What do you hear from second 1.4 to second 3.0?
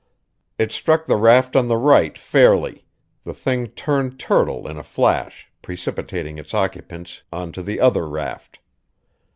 on the right fairly;